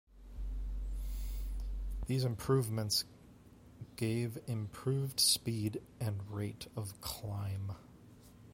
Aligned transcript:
These 2.07 2.25
improvements 2.25 3.05
gave 3.97 4.39
improved 4.47 5.19
speed 5.19 5.79
and 5.99 6.27
rate 6.31 6.65
of 6.75 6.99
climb. 7.01 7.73